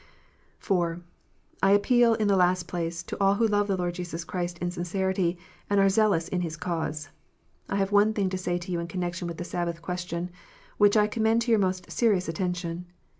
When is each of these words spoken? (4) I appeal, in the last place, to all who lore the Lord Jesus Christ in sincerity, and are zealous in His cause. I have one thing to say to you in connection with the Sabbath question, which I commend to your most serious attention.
(4) 0.57 0.99
I 1.61 1.73
appeal, 1.73 2.15
in 2.15 2.27
the 2.27 2.35
last 2.35 2.67
place, 2.67 3.03
to 3.03 3.15
all 3.21 3.35
who 3.35 3.45
lore 3.47 3.65
the 3.65 3.77
Lord 3.77 3.93
Jesus 3.93 4.23
Christ 4.23 4.57
in 4.57 4.71
sincerity, 4.71 5.37
and 5.69 5.79
are 5.79 5.89
zealous 5.89 6.27
in 6.27 6.41
His 6.41 6.57
cause. 6.57 7.09
I 7.69 7.75
have 7.75 7.91
one 7.91 8.11
thing 8.15 8.27
to 8.29 8.37
say 8.39 8.57
to 8.57 8.71
you 8.71 8.79
in 8.79 8.87
connection 8.87 9.27
with 9.27 9.37
the 9.37 9.43
Sabbath 9.43 9.83
question, 9.83 10.31
which 10.79 10.97
I 10.97 11.05
commend 11.05 11.43
to 11.43 11.51
your 11.51 11.59
most 11.59 11.91
serious 11.91 12.27
attention. 12.27 12.87